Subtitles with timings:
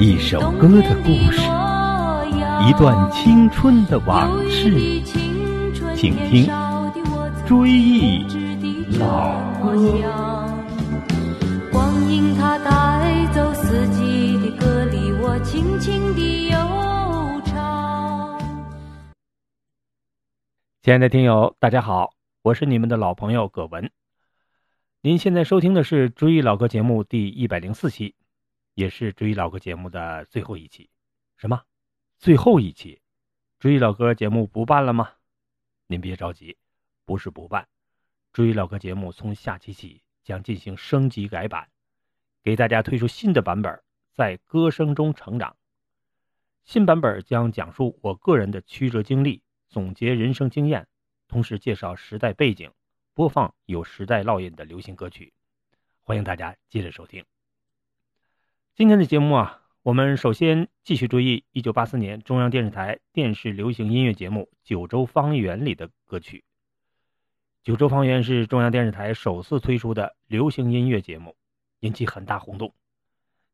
[0.00, 1.40] 一首歌的故事，
[2.68, 5.00] 一段青春的往事，
[5.96, 6.46] 请听
[7.46, 8.26] 《追忆
[8.98, 9.74] 老歌》。
[11.72, 16.58] 光阴它带走四季的歌里，我轻轻地悠
[17.46, 18.38] 唱。
[20.82, 22.10] 亲爱的听友，大家好，
[22.42, 23.90] 我是你们的老朋友葛文。
[25.00, 28.14] 您现在收听的是《追忆老歌》节目第一百零四期，
[28.74, 30.90] 也是《追老歌》节目的最后一期。
[31.36, 31.62] 什么？
[32.18, 32.96] 最后一期？
[33.58, 35.12] 《追老歌》节目不办了吗？
[35.86, 36.56] 您别着急，
[37.04, 37.62] 不是不办，
[38.32, 41.68] 《追老歌》节目从下期起将进行升级改版，
[42.42, 45.56] 给大家推出新的版本，在歌声中成长。
[46.64, 50.88] 新版本将讲述我个人的曲折经历，总结人生经验，
[51.28, 52.72] 同时介绍时代背景。
[53.12, 55.32] 播放有时代烙印的流行歌曲，
[56.00, 57.24] 欢迎大家接着收听。
[58.76, 66.38] 今天的节目啊，我们首先继续追忆一九八四年中央电视台电视流行音乐节目《九州方圆》里的歌曲。
[67.62, 71.36] 《九州方圆》是中央电视台首次推出的流行音乐节目，
[71.78, 72.74] 引起很大轰动。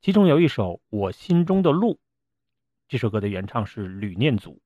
[0.00, 1.94] 其中有一首《我心中的路》，
[2.88, 4.60] 这首歌的原唱是吕念祖。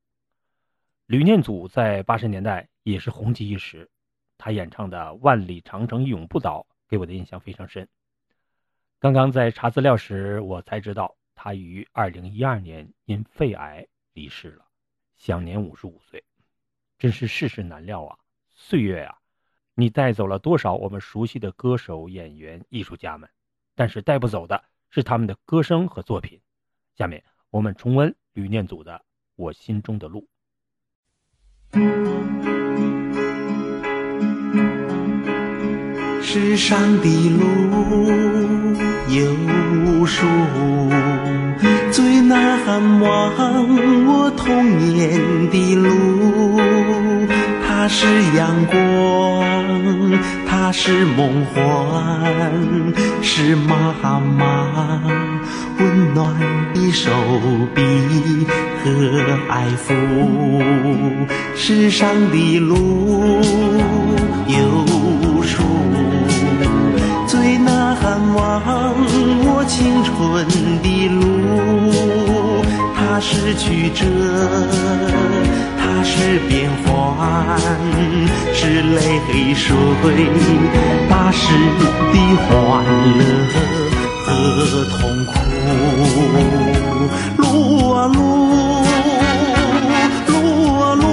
[1.05, 3.91] 吕念祖在八十年代也是红极一时。
[4.39, 7.87] 他演唱的《万里长城永不倒》给我的印象非常深。
[9.01, 14.65] 刚刚在查资料时，我才知道他于二零一二年因肺癌离世了，
[15.17, 16.25] 享年五十五岁。
[16.99, 18.19] 真是世事难料啊！
[18.55, 19.17] 岁月啊，
[19.75, 23.31] 你带走了多少我们熟悉的歌手、演员、艺术家们，
[23.77, 26.41] 但是带不走的是他们的歌声和作品。
[26.97, 28.95] 下面我们重温吕念祖的
[29.37, 30.27] 《我心中的路》。
[36.21, 38.28] 世上的路
[39.11, 39.33] 有
[39.87, 40.27] 无数，
[41.91, 43.07] 最难忘
[44.07, 45.19] 我童年
[45.51, 46.61] 的路。
[47.67, 48.77] 它是阳光，
[50.47, 51.57] 它是梦幻，
[53.23, 55.01] 是妈妈
[55.79, 56.35] 温暖
[56.75, 57.11] 的手
[57.75, 58.47] 臂
[58.85, 58.91] 和
[59.49, 59.95] 爱抚。
[61.55, 63.41] 世上的路
[64.49, 64.98] 有。
[68.01, 68.41] 盼望
[69.45, 70.13] 我青春
[70.83, 71.21] 的路，
[72.95, 74.07] 它是曲折，
[75.77, 76.87] 它是变幻，
[78.55, 78.97] 是泪
[79.55, 79.77] 水，
[81.09, 81.43] 它是
[82.13, 82.15] 的
[82.47, 82.49] 欢
[83.19, 83.21] 乐
[84.25, 84.29] 和
[84.97, 85.29] 痛苦。
[87.37, 87.43] 路
[87.91, 88.19] 啊路，
[90.29, 90.33] 路
[90.79, 91.05] 啊路，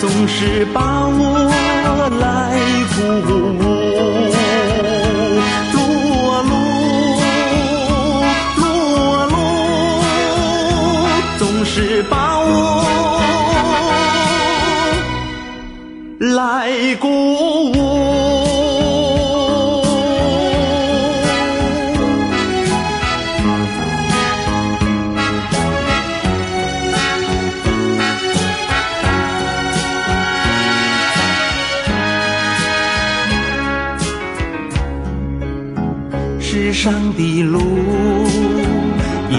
[0.00, 1.18] 总是把我
[2.20, 2.22] 来
[2.86, 2.96] 鼓
[3.58, 3.93] 舞。
[16.44, 17.72] 来鼓舞，
[36.38, 37.58] 世上的路
[39.30, 39.38] 有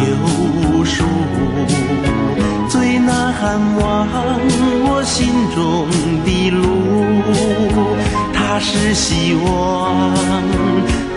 [0.73, 1.03] 无数，
[2.67, 3.31] 最难
[3.77, 4.07] 忘
[4.87, 5.87] 我心中
[6.25, 6.84] 的路。
[8.67, 10.11] 是希望，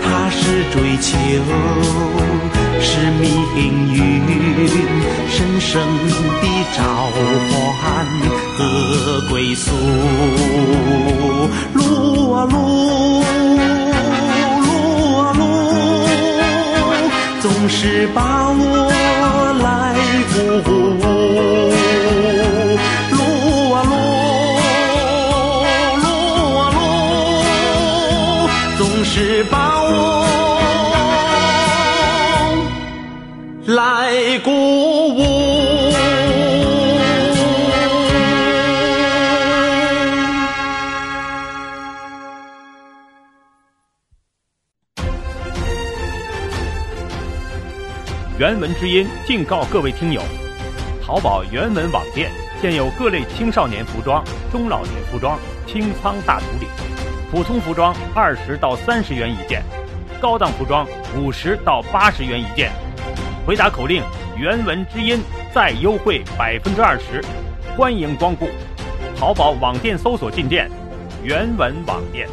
[0.03, 1.11] 它是追求，
[2.79, 3.97] 是命运
[5.31, 5.81] 深深
[6.43, 6.45] 的
[6.77, 6.79] 召
[7.81, 7.83] 唤
[8.59, 8.61] 和
[9.31, 9.73] 归宿。
[11.73, 12.55] 路啊路，
[14.61, 14.67] 路
[15.19, 15.41] 啊路，
[17.41, 18.63] 总是把我
[19.63, 19.67] 来
[20.35, 20.37] 鼓
[21.03, 21.18] 舞。
[48.59, 50.21] 文之音敬告各位听友：
[51.05, 56.67] 淘宝原文网店现有各类青少年服装、中老年服装清仓大处理。
[57.31, 59.63] 普通服装二十到三十元一件，
[60.21, 62.73] 高档服装五十到八十元一件。
[63.47, 64.03] 回答口令
[64.37, 65.21] “原文之音”
[65.55, 67.23] 再优惠百分之二十，
[67.77, 68.49] 欢迎光顾。
[69.17, 70.69] 淘宝网店搜索进店
[71.23, 72.29] “原文网店”。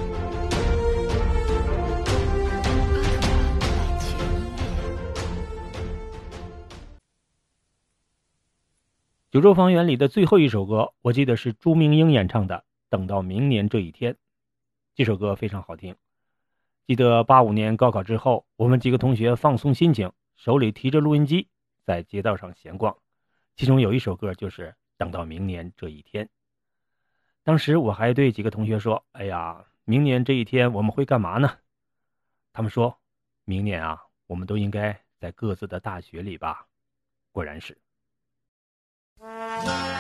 [9.36, 12.56] 九州方圆里的最后一首歌，我记得是朱明英演唱的
[12.90, 14.14] 《等到明年这一天》。
[14.96, 15.94] 这首歌非常好听。
[16.88, 21.50] 记得八五年高考之后，我们几个同学放松心情，手里提着录音机，
[21.84, 22.96] 在街道上闲逛。
[23.58, 26.26] 其中有一首歌就是《等到明年这一天》。
[27.44, 31.58] 当时我还对几个同学说：“哎呀，明年这一天我们会干嘛呢？”
[32.54, 32.98] 他们说
[33.44, 36.66] ：“明年啊，我们都应该在各自的大学里吧。”
[37.34, 37.78] 果然是。
[39.56, 39.95] Música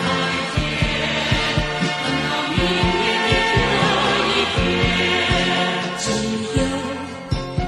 [0.03, 0.05] 再
[0.53, 0.55] 见，
[2.03, 2.59] 等到明
[2.99, 3.95] 天的这
[4.27, 4.59] 一天。
[5.99, 6.05] 只
[6.57, 6.61] 有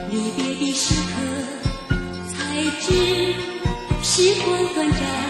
[0.09, 1.13] 离别的时刻，
[2.27, 2.35] 才
[2.81, 2.85] 知
[4.03, 4.07] 时
[4.43, 5.24] 光短暂。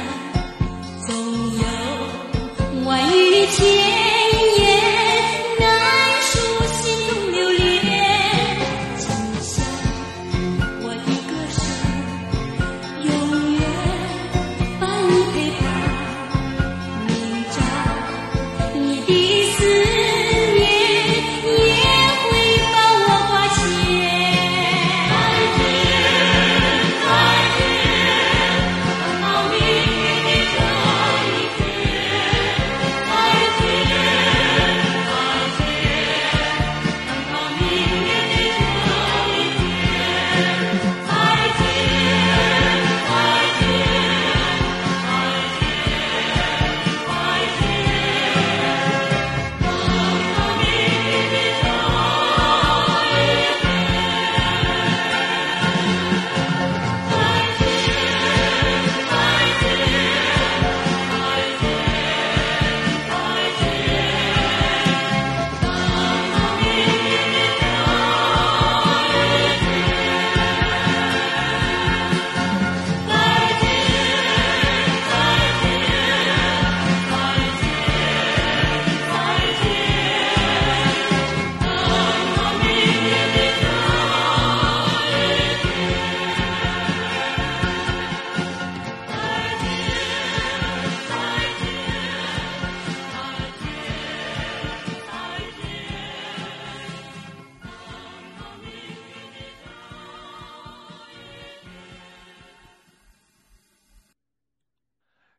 [3.45, 3.85] 万语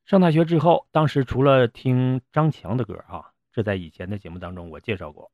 [0.06, 5.32] 上大学之后，当时除了听张强的歌啊，这在以前的节目当中我介绍过。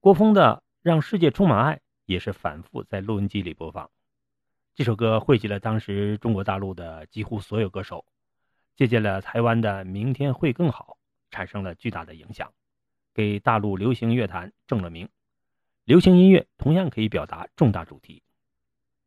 [0.00, 3.88] 郭峰的《让世界充满爱》也是反复在录音机里播放。
[4.74, 8.04] 这首歌汇集了当时中国大陆的几乎所有歌手，
[8.74, 10.96] 借鉴了台湾的《明天会更好》，
[11.32, 12.52] 产生了巨大的影响，
[13.14, 15.08] 给大陆流行乐坛正了名。
[15.84, 18.24] 流行音乐同样可以表达重大主题。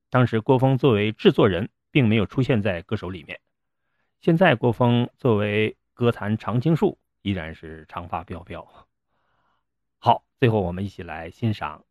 [0.09, 3.41] 当时郭峰作为制作人，并没有出现在歌手里面。
[4.25, 8.67] 现在郭峰作为歌坛常青树，依然是长发飘飘。
[9.99, 11.85] 好，最后我们一起来欣赏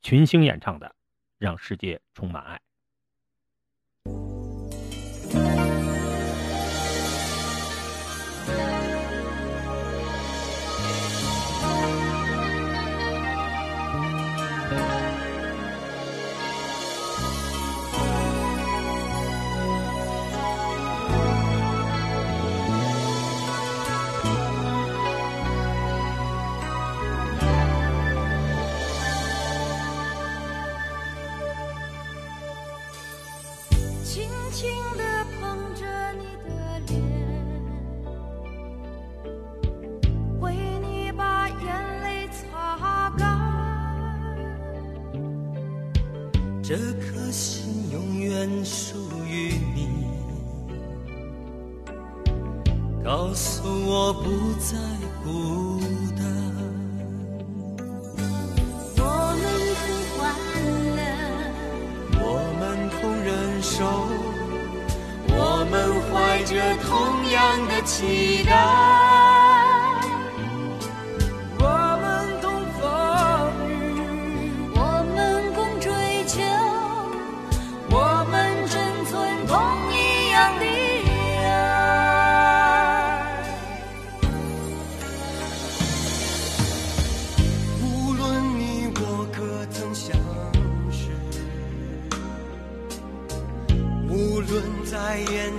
[0.00, 0.86] 群星演唱的
[1.36, 2.56] 《让世界充满爱》。
[34.56, 35.04] 轻轻地
[35.38, 35.84] 捧着
[36.14, 36.48] 你的
[36.86, 36.98] 脸，
[40.40, 40.44] 为
[40.80, 41.56] 你把眼
[42.02, 43.20] 泪擦干。
[46.62, 48.96] 这颗心永远属
[49.28, 50.06] 于你。
[53.04, 54.78] 告诉我不再
[55.22, 55.65] 孤
[66.46, 69.05] 着同样的期待。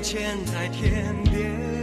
[0.09, 1.76] 现在天边。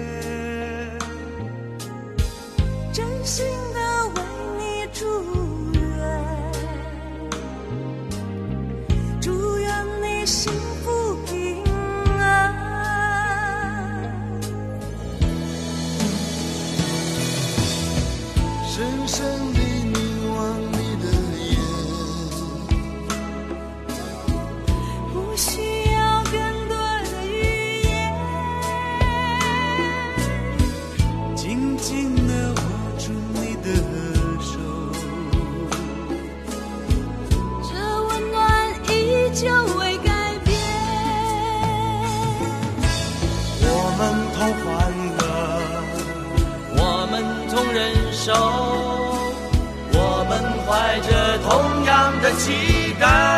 [52.36, 53.33] 期待。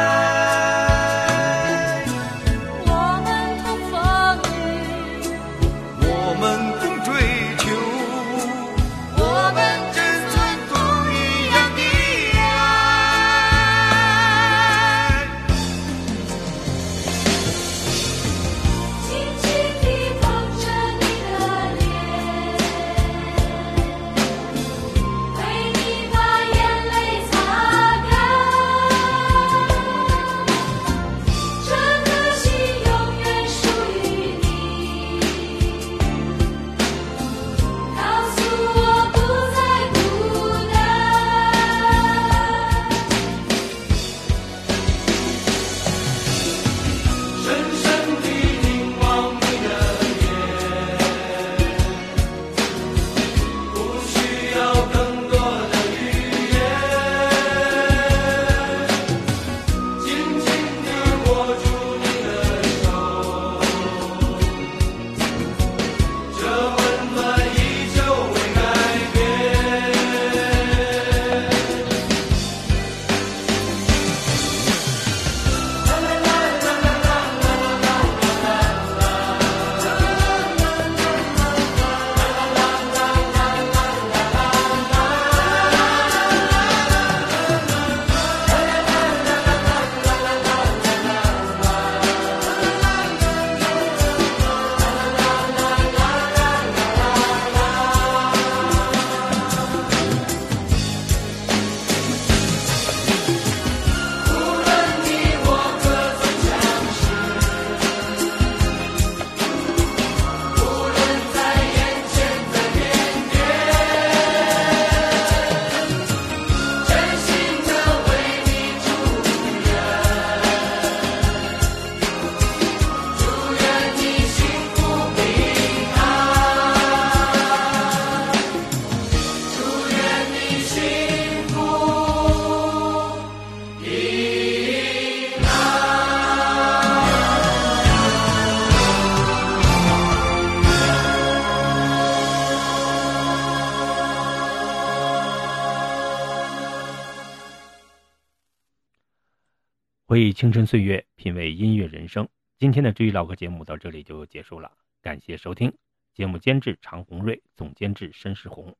[150.08, 152.28] 回忆青春岁月，品味音乐人生。
[152.58, 154.70] 今天的治愈老歌节目到这里就结束了，
[155.02, 155.76] 感谢收听。
[156.14, 158.76] 节目监制常红瑞，总监制申世红。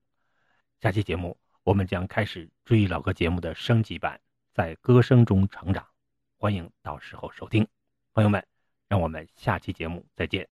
[0.81, 4.21] 下期节目我们将开始追忆老歌节目的升级版，
[4.55, 5.85] 在歌声中成长。
[6.37, 7.67] 欢迎到时候收听，
[8.15, 8.47] 朋友们，
[8.89, 10.45] 让我们下期节目再见。